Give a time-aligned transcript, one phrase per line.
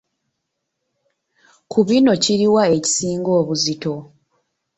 [1.71, 3.93] Ku bino kiri wa ekisinga obuzito?